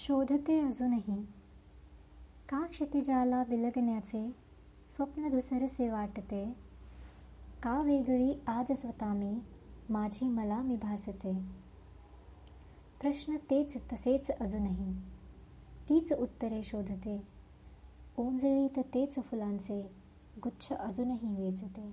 [0.00, 1.22] शोधते अजूनही.
[2.48, 4.30] का क्षितिजाला विलगण्याचे
[4.90, 6.56] स्वप्न धुसरसे वाटते?
[7.62, 9.38] का वेगळी आज स्वतः मी
[9.90, 11.34] माझी मला मी भासते
[13.00, 14.92] प्रश्न तेच तसेच अजूनही.
[15.88, 17.22] तीच उत्तरे शोधते.
[18.18, 19.90] ओंजळीत तेच फुलांचे
[20.44, 21.90] गुच्छ अजूनही वेचते.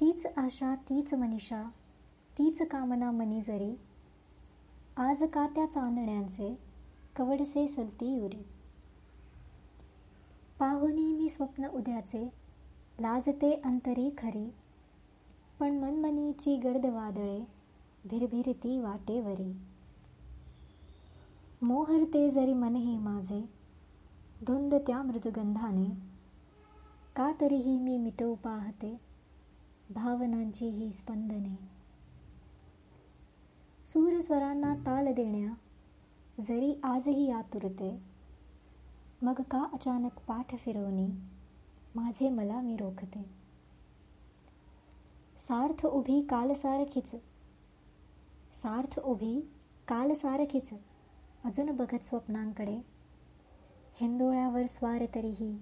[0.00, 1.62] तीच आशा तीच मनीषा
[2.38, 3.74] तीच कामना मनी जरी
[4.98, 6.58] आज का त्या चांदण्यांचे
[7.16, 8.44] कवडसे सलती उरे?
[10.58, 12.32] पाहुनी मी स्वप्न उद्याचे
[13.00, 14.54] लाजते अंतरी खरी.
[15.60, 17.40] पण मनमनीची गर्द वादळे
[18.10, 19.56] भिरभिरती वाटेवरी
[21.62, 23.48] मोहरते जरी मन हे माझे
[24.46, 25.88] धुंद त्या मृदुगंधाने.
[27.16, 29.00] का तरीही मी मिटवू पाहते
[29.90, 31.75] भावनांची ही स्पंदने.
[33.86, 35.54] सूरस्वरांना ताल देण्या
[36.42, 38.02] जरी आजही आतुरते
[39.22, 41.06] मग का अचानक पाठ फिरवणी
[41.94, 43.22] माझे मला मी रोखते.
[45.48, 47.10] सार्थ उभी कालसारखीच
[48.62, 49.40] सार्थ उभी
[49.88, 50.70] कालसारखीच
[51.44, 52.80] अजून बघत स्वप्नांकडे.
[54.00, 55.58] हिंदोळ्यावर स्वार तरीही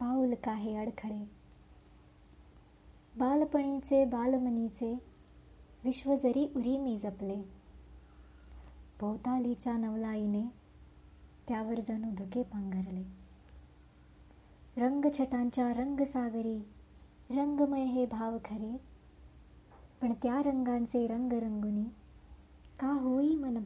[0.00, 1.30] पाऊल काहे अडखळे.
[3.18, 5.17] बालपणीचे बालमनीचे
[5.84, 7.36] विश्व जरी उरी मी जपले
[9.00, 10.42] भोवतालीच्या नवलाईने
[11.48, 13.02] त्यावर जणू धुके पांघरले.
[14.76, 16.58] रंगछटांच्या रंगसागरी
[17.30, 18.76] रंगमय हे भाव खरे
[20.02, 21.84] पण त्या रंगांचे रंग रंगुनी
[22.80, 23.56] का होई मन